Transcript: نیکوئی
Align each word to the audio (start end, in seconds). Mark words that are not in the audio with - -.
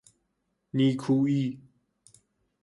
نیکوئی 0.73 1.45